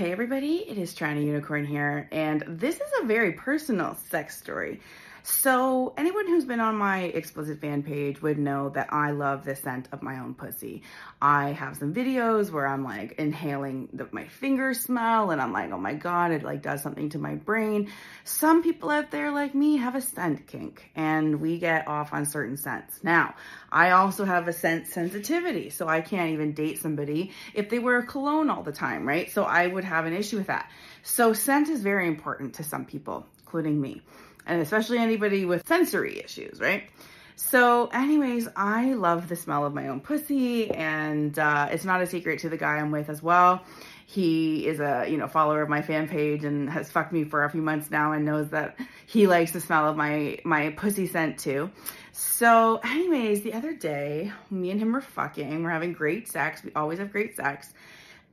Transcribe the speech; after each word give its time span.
Hey 0.00 0.12
everybody, 0.12 0.64
it 0.66 0.78
is 0.78 0.94
Toronto 0.94 1.20
Unicorn 1.20 1.66
here, 1.66 2.08
and 2.10 2.42
this 2.48 2.76
is 2.76 2.90
a 3.02 3.04
very 3.04 3.32
personal 3.32 3.98
sex 4.08 4.34
story. 4.34 4.80
So, 5.22 5.92
anyone 5.98 6.26
who's 6.26 6.46
been 6.46 6.60
on 6.60 6.76
my 6.76 7.02
explicit 7.02 7.60
fan 7.60 7.82
page 7.82 8.22
would 8.22 8.38
know 8.38 8.70
that 8.70 8.90
I 8.90 9.10
love 9.10 9.44
the 9.44 9.54
scent 9.54 9.88
of 9.92 10.02
my 10.02 10.18
own 10.18 10.32
pussy. 10.32 10.82
I 11.20 11.50
have 11.52 11.76
some 11.76 11.92
videos 11.92 12.50
where 12.50 12.66
I'm 12.66 12.84
like 12.84 13.12
inhaling 13.18 13.90
the, 13.92 14.08
my 14.12 14.26
fingers 14.28 14.80
smell, 14.80 15.30
and 15.30 15.40
I'm 15.40 15.52
like, 15.52 15.72
oh 15.72 15.78
my 15.78 15.92
god, 15.92 16.30
it 16.30 16.42
like 16.42 16.62
does 16.62 16.82
something 16.82 17.10
to 17.10 17.18
my 17.18 17.34
brain. 17.34 17.90
Some 18.24 18.62
people 18.62 18.88
out 18.88 19.10
there 19.10 19.30
like 19.30 19.54
me 19.54 19.76
have 19.76 19.94
a 19.94 20.00
scent 20.00 20.46
kink, 20.46 20.90
and 20.96 21.40
we 21.40 21.58
get 21.58 21.86
off 21.86 22.14
on 22.14 22.24
certain 22.24 22.56
scents. 22.56 23.04
Now, 23.04 23.34
I 23.70 23.90
also 23.90 24.24
have 24.24 24.48
a 24.48 24.54
scent 24.54 24.86
sensitivity, 24.86 25.68
so 25.68 25.86
I 25.86 26.00
can't 26.00 26.30
even 26.30 26.52
date 26.52 26.80
somebody 26.80 27.32
if 27.52 27.68
they 27.68 27.78
wear 27.78 27.98
a 27.98 28.06
cologne 28.06 28.48
all 28.48 28.62
the 28.62 28.72
time, 28.72 29.06
right? 29.06 29.30
So 29.30 29.44
I 29.44 29.66
would 29.66 29.84
have 29.84 30.06
an 30.06 30.14
issue 30.14 30.38
with 30.38 30.46
that. 30.46 30.70
So 31.02 31.34
scent 31.34 31.68
is 31.68 31.82
very 31.82 32.08
important 32.08 32.54
to 32.54 32.64
some 32.64 32.86
people, 32.86 33.26
including 33.40 33.78
me 33.80 34.00
and 34.50 34.60
especially 34.60 34.98
anybody 34.98 35.44
with 35.44 35.66
sensory 35.68 36.18
issues, 36.18 36.60
right? 36.60 36.82
So, 37.36 37.86
anyways, 37.86 38.48
I 38.56 38.94
love 38.94 39.28
the 39.28 39.36
smell 39.36 39.64
of 39.64 39.72
my 39.72 39.88
own 39.88 40.00
pussy, 40.00 40.70
and 40.70 41.38
uh, 41.38 41.68
it's 41.70 41.84
not 41.84 42.02
a 42.02 42.06
secret 42.06 42.40
to 42.40 42.48
the 42.48 42.56
guy 42.56 42.76
I'm 42.76 42.90
with 42.90 43.08
as 43.08 43.22
well. 43.22 43.62
He 44.06 44.66
is 44.66 44.80
a 44.80 45.06
you 45.08 45.16
know 45.16 45.28
follower 45.28 45.62
of 45.62 45.68
my 45.68 45.82
fan 45.82 46.08
page 46.08 46.44
and 46.44 46.68
has 46.68 46.90
fucked 46.90 47.12
me 47.12 47.22
for 47.24 47.44
a 47.44 47.50
few 47.50 47.62
months 47.62 47.90
now, 47.90 48.12
and 48.12 48.24
knows 48.24 48.50
that 48.50 48.76
he 49.06 49.28
likes 49.28 49.52
the 49.52 49.60
smell 49.60 49.88
of 49.88 49.96
my 49.96 50.40
my 50.44 50.70
pussy 50.70 51.06
scent 51.06 51.38
too. 51.38 51.70
So, 52.12 52.80
anyways, 52.82 53.42
the 53.42 53.54
other 53.54 53.72
day, 53.72 54.32
me 54.50 54.72
and 54.72 54.80
him 54.80 54.92
were 54.92 55.00
fucking. 55.00 55.62
We're 55.62 55.70
having 55.70 55.92
great 55.92 56.28
sex. 56.28 56.62
We 56.64 56.72
always 56.74 56.98
have 56.98 57.12
great 57.12 57.36
sex. 57.36 57.72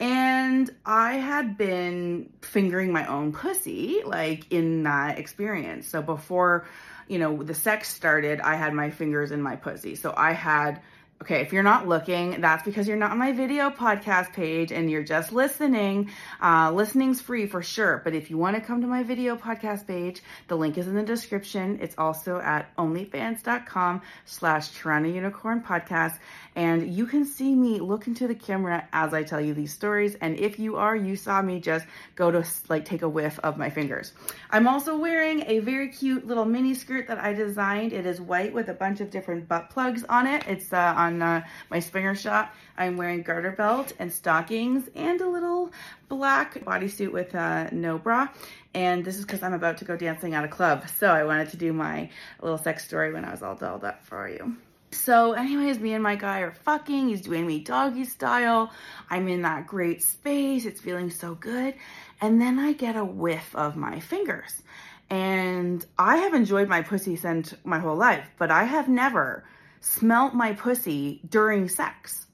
And 0.00 0.70
I 0.84 1.14
had 1.14 1.56
been 1.56 2.30
fingering 2.42 2.92
my 2.92 3.06
own 3.06 3.32
pussy, 3.32 4.02
like 4.04 4.50
in 4.50 4.82
that 4.82 5.18
experience. 5.18 5.86
So 5.86 6.02
before, 6.02 6.66
you 7.08 7.18
know, 7.18 7.42
the 7.42 7.54
sex 7.54 7.88
started, 7.88 8.40
I 8.40 8.56
had 8.56 8.74
my 8.74 8.90
fingers 8.90 9.30
in 9.30 9.40
my 9.40 9.56
pussy. 9.56 9.94
So 9.94 10.12
I 10.16 10.32
had 10.32 10.82
Okay, 11.24 11.40
if 11.40 11.54
you're 11.54 11.62
not 11.62 11.88
looking, 11.88 12.42
that's 12.42 12.62
because 12.64 12.86
you're 12.86 12.98
not 12.98 13.12
on 13.12 13.16
my 13.16 13.32
video 13.32 13.70
podcast 13.70 14.34
page 14.34 14.70
and 14.70 14.90
you're 14.90 15.02
just 15.02 15.32
listening. 15.32 16.10
Uh, 16.38 16.70
listening's 16.70 17.18
free 17.18 17.46
for 17.46 17.62
sure. 17.62 18.02
But 18.04 18.12
if 18.12 18.28
you 18.28 18.36
want 18.36 18.56
to 18.56 18.60
come 18.60 18.82
to 18.82 18.86
my 18.86 19.02
video 19.02 19.34
podcast 19.34 19.86
page, 19.86 20.20
the 20.48 20.54
link 20.54 20.76
is 20.76 20.86
in 20.86 20.94
the 20.94 21.02
description. 21.02 21.78
It's 21.80 21.94
also 21.96 22.40
at 22.40 22.76
onlyfans.com 22.76 24.02
slash 24.26 24.68
Toronto 24.72 25.08
Unicorn 25.08 25.62
Podcast. 25.62 26.18
And 26.56 26.94
you 26.94 27.06
can 27.06 27.24
see 27.24 27.54
me 27.54 27.80
look 27.80 28.06
into 28.06 28.28
the 28.28 28.34
camera 28.34 28.86
as 28.92 29.14
I 29.14 29.22
tell 29.22 29.40
you 29.40 29.54
these 29.54 29.72
stories. 29.72 30.16
And 30.16 30.38
if 30.38 30.58
you 30.58 30.76
are, 30.76 30.94
you 30.94 31.16
saw 31.16 31.40
me 31.40 31.58
just 31.58 31.86
go 32.16 32.30
to 32.30 32.44
like 32.68 32.84
take 32.84 33.00
a 33.00 33.08
whiff 33.08 33.40
of 33.42 33.56
my 33.56 33.70
fingers. 33.70 34.12
I'm 34.50 34.68
also 34.68 34.98
wearing 34.98 35.42
a 35.46 35.60
very 35.60 35.88
cute 35.88 36.26
little 36.26 36.44
mini 36.44 36.74
skirt 36.74 37.08
that 37.08 37.18
I 37.18 37.32
designed. 37.32 37.94
It 37.94 38.04
is 38.04 38.20
white 38.20 38.52
with 38.52 38.68
a 38.68 38.74
bunch 38.74 39.00
of 39.00 39.10
different 39.10 39.48
butt 39.48 39.70
plugs 39.70 40.04
on 40.04 40.26
it. 40.26 40.44
It's 40.46 40.70
uh, 40.70 40.94
on 40.94 41.13
uh, 41.22 41.42
my 41.70 41.80
Swinger 41.80 42.14
shop. 42.14 42.54
I'm 42.76 42.96
wearing 42.96 43.22
garter 43.22 43.52
belt 43.52 43.92
and 43.98 44.12
stockings 44.12 44.88
and 44.94 45.20
a 45.20 45.28
little 45.28 45.70
black 46.08 46.54
bodysuit 46.54 47.12
with 47.12 47.34
uh, 47.34 47.68
no 47.70 47.98
bra. 47.98 48.28
And 48.74 49.04
this 49.04 49.16
is 49.16 49.24
because 49.24 49.42
I'm 49.42 49.54
about 49.54 49.78
to 49.78 49.84
go 49.84 49.96
dancing 49.96 50.34
at 50.34 50.44
a 50.44 50.48
club. 50.48 50.88
So 50.88 51.06
I 51.06 51.24
wanted 51.24 51.50
to 51.50 51.56
do 51.56 51.72
my 51.72 52.10
little 52.42 52.58
sex 52.58 52.84
story 52.84 53.12
when 53.12 53.24
I 53.24 53.30
was 53.30 53.42
all 53.42 53.54
dolled 53.54 53.84
up 53.84 54.04
for 54.04 54.28
you. 54.28 54.56
So, 54.94 55.32
anyways, 55.32 55.80
me 55.80 55.92
and 55.94 56.02
my 56.02 56.14
guy 56.14 56.40
are 56.40 56.52
fucking. 56.52 57.08
He's 57.08 57.20
doing 57.20 57.46
me 57.46 57.58
doggy 57.58 58.04
style. 58.04 58.70
I'm 59.10 59.26
in 59.26 59.42
that 59.42 59.66
great 59.66 60.02
space. 60.02 60.66
It's 60.66 60.80
feeling 60.80 61.10
so 61.10 61.34
good. 61.34 61.74
And 62.20 62.40
then 62.40 62.60
I 62.60 62.72
get 62.72 62.96
a 62.96 63.04
whiff 63.04 63.54
of 63.56 63.76
my 63.76 63.98
fingers. 63.98 64.62
And 65.10 65.84
I 65.98 66.18
have 66.18 66.32
enjoyed 66.32 66.68
my 66.68 66.82
pussy 66.82 67.16
scent 67.16 67.54
my 67.64 67.78
whole 67.78 67.96
life, 67.96 68.24
but 68.38 68.50
I 68.50 68.64
have 68.64 68.88
never 68.88 69.44
smelt 69.84 70.34
my 70.34 70.54
pussy 70.54 71.20
during 71.28 71.68
sex, 71.68 72.26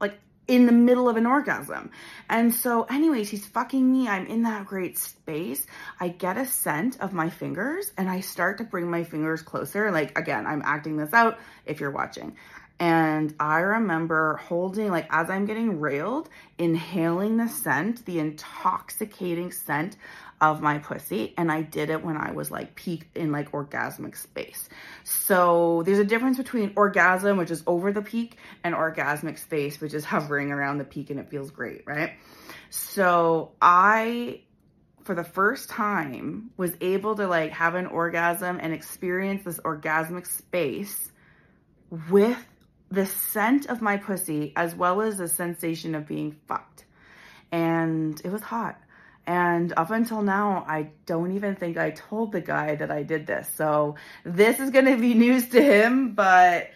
like 0.00 0.18
in 0.46 0.66
the 0.66 0.72
middle 0.72 1.08
of 1.08 1.16
an 1.16 1.26
orgasm. 1.26 1.90
And 2.28 2.54
so, 2.54 2.84
anyways, 2.84 3.28
he's 3.28 3.44
fucking 3.44 3.90
me. 3.90 4.08
I'm 4.08 4.26
in 4.26 4.42
that 4.44 4.66
great 4.66 4.96
space. 4.98 5.66
I 5.98 6.08
get 6.08 6.36
a 6.36 6.46
scent 6.46 7.00
of 7.00 7.12
my 7.12 7.28
fingers 7.28 7.92
and 7.98 8.08
I 8.08 8.20
start 8.20 8.58
to 8.58 8.64
bring 8.64 8.88
my 8.88 9.02
fingers 9.02 9.42
closer. 9.42 9.90
Like, 9.90 10.16
again, 10.16 10.46
I'm 10.46 10.62
acting 10.64 10.96
this 10.96 11.12
out 11.12 11.38
if 11.66 11.80
you're 11.80 11.90
watching. 11.90 12.36
And 12.78 13.34
I 13.38 13.60
remember 13.60 14.36
holding, 14.36 14.90
like, 14.90 15.06
as 15.10 15.28
I'm 15.28 15.44
getting 15.44 15.80
railed, 15.80 16.28
inhaling 16.58 17.36
the 17.36 17.48
scent, 17.48 18.04
the 18.06 18.18
intoxicating 18.18 19.52
scent 19.52 19.96
of 20.42 20.60
my 20.60 20.78
pussy. 20.78 21.32
And 21.38 21.50
I 21.50 21.62
did 21.62 21.88
it 21.88 22.04
when 22.04 22.16
I 22.16 22.32
was 22.32 22.50
like 22.50 22.74
peak 22.74 23.08
in 23.14 23.30
like 23.30 23.52
orgasmic 23.52 24.16
space. 24.16 24.68
So 25.04 25.84
there's 25.86 26.00
a 26.00 26.04
difference 26.04 26.36
between 26.36 26.72
orgasm, 26.74 27.38
which 27.38 27.52
is 27.52 27.62
over 27.64 27.92
the 27.92 28.02
peak, 28.02 28.36
and 28.64 28.74
orgasmic 28.74 29.38
space, 29.38 29.80
which 29.80 29.94
is 29.94 30.04
hovering 30.12 30.50
around 30.50 30.78
the 30.78 30.84
peak 30.84 31.10
and 31.10 31.20
it 31.20 31.30
feels 31.30 31.52
great, 31.52 31.84
right? 31.86 32.14
So 32.70 33.52
I 33.62 34.40
for 35.04 35.14
the 35.14 35.24
first 35.24 35.68
time 35.68 36.50
was 36.56 36.72
able 36.80 37.16
to 37.16 37.26
like 37.26 37.52
have 37.52 37.74
an 37.74 37.86
orgasm 37.86 38.58
and 38.60 38.72
experience 38.72 39.44
this 39.44 39.58
orgasmic 39.60 40.26
space 40.26 41.10
with 42.08 42.38
the 42.90 43.06
scent 43.06 43.66
of 43.66 43.80
my 43.80 43.96
pussy 43.96 44.52
as 44.56 44.74
well 44.74 45.00
as 45.00 45.18
the 45.18 45.28
sensation 45.28 45.94
of 45.94 46.06
being 46.06 46.36
fucked. 46.46 46.84
And 47.50 48.20
it 48.24 48.30
was 48.30 48.42
hot. 48.42 48.80
And 49.26 49.72
up 49.76 49.90
until 49.90 50.22
now, 50.22 50.64
I 50.66 50.90
don't 51.06 51.36
even 51.36 51.54
think 51.54 51.76
I 51.76 51.90
told 51.90 52.32
the 52.32 52.40
guy 52.40 52.74
that 52.74 52.90
I 52.90 53.04
did 53.04 53.26
this. 53.26 53.48
So 53.56 53.94
this 54.24 54.58
is 54.58 54.70
going 54.70 54.86
to 54.86 54.96
be 54.96 55.14
news 55.26 55.48
to 55.50 55.62
him, 55.62 56.14
but 56.14 56.70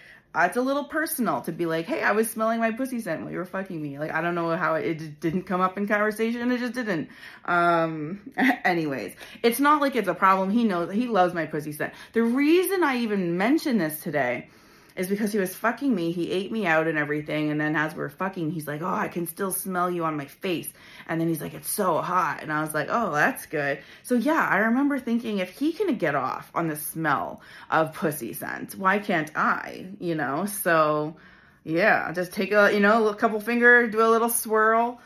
it's 0.45 0.57
a 0.57 0.61
little 0.61 0.85
personal 0.85 1.41
to 1.43 1.53
be 1.53 1.67
like, 1.67 1.87
hey, 1.87 2.03
I 2.03 2.13
was 2.13 2.31
smelling 2.31 2.61
my 2.61 2.71
pussy 2.71 3.01
scent 3.01 3.23
while 3.23 3.33
you 3.33 3.39
were 3.39 3.45
fucking 3.45 3.81
me. 3.81 3.99
Like, 3.99 4.13
I 4.13 4.21
don't 4.21 4.35
know 4.35 4.55
how 4.57 4.75
it, 4.75 5.19
didn't 5.21 5.45
come 5.45 5.61
up 5.61 5.79
in 5.79 5.89
conversation. 5.89 6.53
It 6.53 6.59
just 6.59 6.75
didn't. 6.75 7.09
Um, 7.47 8.33
anyways, 8.37 9.15
it's 9.43 9.59
not 9.59 9.81
like 9.81 9.97
it's 9.97 10.09
a 10.09 10.15
problem. 10.15 10.51
He 10.51 10.65
knows, 10.65 10.93
he 10.93 11.09
loves 11.09 11.35
my 11.35 11.47
pussy 11.47 11.73
scent. 11.73 11.95
The 12.13 12.23
reason 12.23 12.85
I 12.85 12.99
even 12.99 13.39
mentioned 13.39 13.81
this 13.81 14.01
today 14.01 14.51
is 14.97 15.09
because 15.09 15.33
he 15.33 15.39
was 15.39 15.55
fucking 15.55 15.95
me. 15.95 16.13
He 16.13 16.31
ate 16.31 16.51
me 16.51 16.67
out 16.67 16.87
and 16.87 16.99
everything. 16.99 17.51
And 17.51 17.61
then 17.61 17.77
as 17.77 17.95
we 17.95 18.03
are 18.03 18.09
fucking, 18.09 18.51
he's 18.51 18.67
like, 18.67 18.83
Oh, 18.83 18.87
I 18.95 19.09
can 19.09 19.27
still 19.27 19.53
smell 19.53 19.91
you 19.91 20.05
on 20.05 20.17
my 20.17 20.25
face. 20.25 20.69
And 21.07 21.21
then 21.21 21.29
he's 21.29 21.41
like, 21.41 21.55
It's 21.55 21.71
so 21.71 22.01
hot. 22.01 22.43
And 22.43 22.53
I 22.53 22.63
was 22.63 22.75
like, 22.75 22.89
Oh, 22.91 23.13
that's 23.13 23.47
good. 23.47 23.81
So 24.03 24.15
yeah, 24.15 24.49
I 24.51 24.59
remember 24.59 24.99
thinking 24.99 25.39
if 25.39 25.51
he 25.51 25.73
can 25.73 25.95
get 25.97 26.15
off 26.15 26.51
on 26.55 26.69
the 26.69 26.77
smell 26.77 27.43
of 27.71 27.93
pussy 27.93 28.33
scent, 28.33 28.75
why 28.75 28.99
can't 28.99 29.31
I? 29.37 29.87
You 30.01 30.15
know? 30.15 30.47
So 30.47 31.17
yeah, 31.65 32.13
just 32.13 32.33
take 32.33 32.53
a, 32.53 32.73
you 32.73 32.81
know, 32.81 33.09
a 33.09 33.15
couple 33.15 33.41
finger, 33.41 33.89
do 33.89 34.01
a 34.01 34.09
little 34.09 34.29
swirl. 34.29 35.01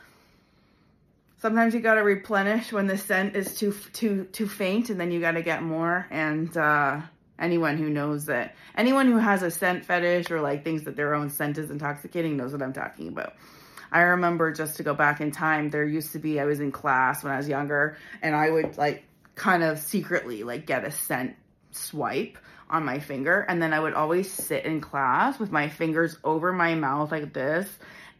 Sometimes 1.38 1.72
you 1.72 1.80
gotta 1.80 2.02
replenish 2.02 2.70
when 2.70 2.86
the 2.86 2.98
scent 2.98 3.34
is 3.34 3.54
too 3.54 3.74
too 3.94 4.24
too 4.24 4.46
faint, 4.46 4.90
and 4.90 5.00
then 5.00 5.10
you 5.10 5.20
gotta 5.20 5.40
get 5.40 5.62
more. 5.62 6.06
And 6.10 6.54
uh, 6.54 7.00
anyone 7.40 7.76
who 7.76 7.88
knows 7.88 8.26
that 8.26 8.54
anyone 8.76 9.06
who 9.06 9.16
has 9.16 9.42
a 9.42 9.50
scent 9.50 9.84
fetish 9.84 10.30
or 10.30 10.40
like 10.40 10.62
thinks 10.62 10.84
that 10.84 10.96
their 10.96 11.14
own 11.14 11.30
scent 11.30 11.58
is 11.58 11.70
intoxicating 11.70 12.36
knows 12.36 12.52
what 12.52 12.62
I'm 12.62 12.72
talking 12.72 13.08
about. 13.08 13.34
I 13.92 14.02
remember 14.02 14.52
just 14.52 14.76
to 14.76 14.82
go 14.82 14.94
back 14.94 15.20
in 15.20 15.32
time, 15.32 15.70
there 15.70 15.84
used 15.84 16.12
to 16.12 16.18
be 16.18 16.38
I 16.38 16.44
was 16.44 16.60
in 16.60 16.70
class 16.70 17.24
when 17.24 17.32
I 17.32 17.36
was 17.36 17.48
younger 17.48 17.96
and 18.22 18.36
I 18.36 18.50
would 18.50 18.78
like 18.78 19.04
kind 19.34 19.62
of 19.62 19.78
secretly 19.78 20.44
like 20.44 20.66
get 20.66 20.84
a 20.84 20.90
scent 20.90 21.34
swipe 21.72 22.38
on 22.68 22.84
my 22.84 23.00
finger 23.00 23.44
and 23.48 23.60
then 23.60 23.72
I 23.72 23.80
would 23.80 23.94
always 23.94 24.30
sit 24.30 24.64
in 24.64 24.80
class 24.80 25.38
with 25.38 25.50
my 25.50 25.68
fingers 25.68 26.16
over 26.22 26.52
my 26.52 26.74
mouth 26.74 27.10
like 27.10 27.32
this 27.32 27.68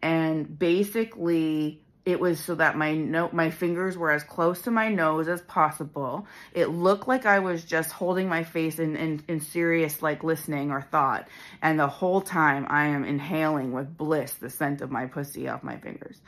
and 0.03 0.59
basically 0.59 1.83
it 2.07 2.19
was 2.19 2.41
so 2.41 2.55
that 2.55 2.77
my 2.77 2.95
no 2.95 3.29
my 3.33 3.51
fingers 3.51 3.97
were 3.97 4.11
as 4.11 4.25
close 4.25 4.63
to 4.63 4.71
my 4.71 4.89
nose 4.89 5.29
as 5.29 5.43
possible. 5.43 6.27
It 6.53 6.67
looked 6.67 7.07
like 7.07 7.27
I 7.27 7.41
was 7.41 7.65
just 7.65 7.93
holding 7.93 8.29
my 8.29 8.43
face 8.43 8.79
in, 8.79 8.97
in, 8.97 9.23
in 9.29 9.41
serious 9.41 10.01
like 10.03 10.25
listening 10.25 10.71
or 10.71 10.81
thought. 10.81 11.29
And 11.61 11.79
the 11.79 11.89
whole 11.89 12.21
time 12.23 12.67
I 12.69 12.87
am 12.87 13.05
inhaling 13.05 13.73
with 13.73 13.97
bliss 13.97 14.35
the 14.35 14.49
scent 14.49 14.81
of 14.81 14.91
my 14.91 15.07
pussy 15.07 15.49
off 15.49 15.63
my 15.63 15.77
fingers. 15.77 16.21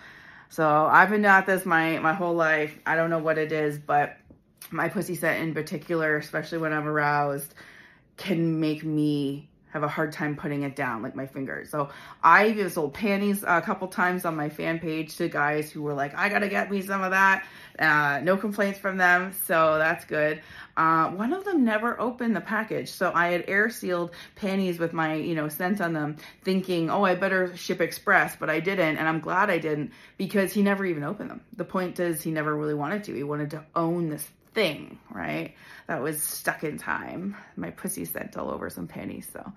So 0.51 0.69
I've 0.69 1.09
been 1.09 1.25
at 1.25 1.47
this 1.47 1.65
my 1.65 1.99
my 1.99 2.13
whole 2.13 2.35
life. 2.35 2.79
I 2.85 2.95
don't 2.95 3.09
know 3.09 3.19
what 3.19 3.39
it 3.39 3.53
is, 3.53 3.79
but 3.79 4.19
my 4.71 4.89
pussy 4.91 5.15
scent 5.15 5.43
in 5.43 5.55
particular, 5.55 6.17
especially 6.19 6.59
when 6.59 6.75
I'm 6.75 6.87
aroused, 6.87 7.55
can 8.19 8.61
make 8.61 8.85
me 8.85 9.49
have 9.73 9.83
a 9.83 9.89
hard 9.89 10.13
time 10.13 10.37
putting 10.37 10.63
it 10.63 10.77
down, 10.77 11.03
like 11.03 11.17
my 11.17 11.27
fingers. 11.27 11.71
So 11.71 11.89
I 12.23 12.69
sold 12.69 12.95
panties 12.95 13.43
a 13.47 13.61
couple 13.63 13.89
times 13.89 14.25
on 14.25 14.37
my 14.37 14.49
fan 14.49 14.79
page 14.79 15.17
to 15.17 15.29
guys 15.29 15.71
who 15.71 15.83
were 15.83 15.95
like, 15.95 16.15
I 16.15 16.29
gotta 16.29 16.49
get 16.49 16.71
me 16.71 16.83
some 16.83 17.03
of 17.03 17.11
that. 17.13 17.47
Uh, 17.79 18.21
no 18.23 18.37
complaints 18.37 18.79
from 18.79 18.99
them, 18.99 19.33
so 19.47 19.79
that's 19.79 20.05
good. 20.05 20.43
Uh, 20.77 21.09
one 21.11 21.33
of 21.33 21.45
them 21.45 21.65
never 21.65 21.99
opened 22.01 22.37
the 22.37 22.41
package, 22.41 22.91
so 22.91 23.13
I 23.15 23.29
had 23.29 23.45
air 23.49 23.71
sealed 23.71 24.13
panties 24.37 24.79
with 24.79 24.93
my, 24.93 25.15
you 25.15 25.35
know, 25.35 25.49
scent 25.49 25.81
on 25.81 25.95
them, 25.95 26.17
thinking, 26.45 26.91
oh, 26.91 27.05
I 27.05 27.15
better 27.15 27.57
ship 27.57 27.81
express, 27.81 28.37
but 28.37 28.51
I 28.51 28.61
didn't, 28.61 28.99
and 28.99 29.09
I'm 29.09 29.21
glad 29.21 29.49
I 29.49 29.59
didn't 29.59 29.93
because 30.19 30.53
he 30.53 30.63
never 30.63 30.85
even 30.85 31.03
opened 31.03 31.31
them. 31.31 31.41
The 31.57 31.65
point 31.65 31.99
is, 31.99 32.23
he 32.23 32.31
never 32.31 32.55
really 32.55 32.75
wanted 32.75 33.05
to. 33.05 33.15
He 33.15 33.23
wanted 33.23 33.51
to 33.51 33.65
own 33.75 34.11
this 34.11 34.27
thing, 34.55 34.99
right? 35.11 35.55
That 35.87 36.03
was 36.03 36.23
stuck 36.23 36.65
in 36.65 36.79
time. 36.79 37.37
My 37.57 37.71
pussy 37.71 38.05
scent 38.05 38.37
all 38.37 38.51
over 38.51 38.71
some 38.71 38.87
panties, 38.87 39.29
so. 39.33 39.53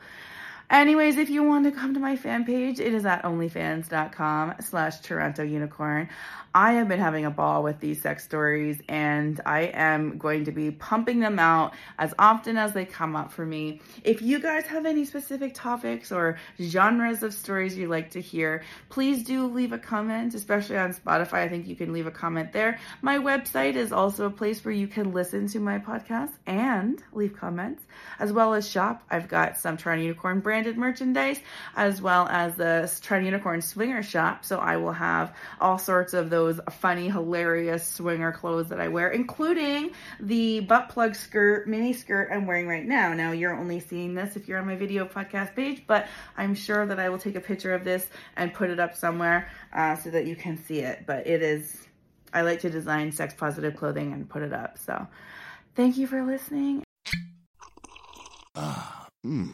Anyways, 0.69 1.17
if 1.17 1.29
you 1.29 1.43
want 1.43 1.65
to 1.65 1.71
come 1.71 1.93
to 1.93 1.99
my 1.99 2.15
fan 2.15 2.43
page, 2.43 2.79
it 2.79 2.93
is 2.93 3.05
at 3.05 3.23
onlyfans.com 3.23 4.55
slash 4.61 4.99
Toronto 5.01 5.43
Unicorn. 5.43 6.09
I 6.55 6.73
have 6.73 6.87
been 6.87 7.01
having 7.01 7.25
a 7.25 7.29
ball 7.29 7.63
with 7.63 7.81
these 7.81 8.01
sex 8.01 8.23
stories 8.23 8.79
and 8.87 9.41
I 9.45 9.63
am 9.73 10.17
going 10.17 10.45
to 10.45 10.53
be 10.53 10.71
pumping 10.71 11.19
them 11.19 11.37
out 11.37 11.73
as 11.99 12.13
often 12.17 12.57
as 12.57 12.71
they 12.71 12.85
come 12.85 13.13
up 13.13 13.33
for 13.33 13.45
me. 13.45 13.81
If 14.05 14.21
you 14.21 14.39
guys 14.39 14.65
have 14.67 14.85
any 14.85 15.03
specific 15.03 15.53
topics 15.53 16.13
or 16.13 16.37
genres 16.61 17.23
of 17.23 17.33
stories 17.33 17.77
you'd 17.77 17.89
like 17.89 18.11
to 18.11 18.21
hear, 18.21 18.63
please 18.87 19.23
do 19.23 19.47
leave 19.47 19.73
a 19.73 19.77
comment, 19.77 20.33
especially 20.33 20.77
on 20.77 20.93
Spotify. 20.93 21.39
I 21.39 21.49
think 21.49 21.67
you 21.67 21.75
can 21.75 21.91
leave 21.91 22.07
a 22.07 22.11
comment 22.11 22.53
there. 22.53 22.79
My 23.01 23.17
website 23.17 23.75
is 23.75 23.91
also 23.91 24.25
a 24.25 24.31
place 24.31 24.63
where 24.63 24.73
you 24.73 24.87
can 24.87 25.11
listen 25.11 25.47
to 25.49 25.59
my 25.59 25.77
podcast 25.77 26.31
and 26.47 27.03
leave 27.11 27.35
comments, 27.35 27.83
as 28.17 28.31
well 28.31 28.53
as 28.53 28.65
shop. 28.65 29.03
I've 29.11 29.27
got 29.27 29.57
some 29.57 29.75
Toronto 29.75 30.03
Unicorn 30.03 30.39
branded 30.55 30.77
merchandise, 30.77 31.41
as 31.75 32.01
well 32.01 32.29
as 32.29 32.55
the 32.55 32.89
Toronto 33.01 33.25
Unicorn 33.25 33.61
Swinger 33.61 34.01
Shop. 34.01 34.45
So 34.45 34.57
I 34.57 34.77
will 34.77 34.93
have 34.93 35.35
all 35.59 35.77
sorts 35.77 36.13
of 36.13 36.29
those 36.29 36.61
funny, 36.79 37.09
hilarious 37.09 37.85
swinger 37.85 38.31
clothes 38.31 38.69
that 38.69 38.79
I 38.79 38.87
wear, 38.87 39.09
including 39.09 39.91
the 40.21 40.61
butt 40.61 40.87
plug 40.87 41.13
skirt, 41.13 41.67
mini 41.67 41.91
skirt 41.91 42.29
I'm 42.31 42.47
wearing 42.47 42.69
right 42.69 42.85
now. 42.85 43.13
Now, 43.13 43.33
you're 43.33 43.53
only 43.53 43.81
seeing 43.81 44.13
this 44.15 44.37
if 44.37 44.47
you're 44.47 44.57
on 44.57 44.65
my 44.65 44.77
video 44.77 45.03
podcast 45.03 45.53
page, 45.55 45.83
but 45.87 46.07
I'm 46.37 46.55
sure 46.55 46.85
that 46.85 47.01
I 47.01 47.09
will 47.09 47.19
take 47.19 47.35
a 47.35 47.41
picture 47.41 47.73
of 47.73 47.83
this 47.83 48.07
and 48.37 48.53
put 48.53 48.69
it 48.69 48.79
up 48.79 48.95
somewhere 48.95 49.49
uh, 49.73 49.97
so 49.97 50.09
that 50.11 50.25
you 50.25 50.37
can 50.37 50.55
see 50.55 50.79
it. 50.79 51.03
But 51.05 51.27
it 51.27 51.41
is, 51.41 51.85
I 52.33 52.43
like 52.43 52.61
to 52.61 52.69
design 52.69 53.11
sex 53.11 53.33
positive 53.33 53.75
clothing 53.75 54.13
and 54.13 54.29
put 54.29 54.41
it 54.41 54.53
up. 54.53 54.77
So 54.77 55.05
thank 55.75 55.97
you 55.97 56.07
for 56.07 56.23
listening. 56.23 56.81
Ah, 58.55 59.09
mmm. 59.25 59.53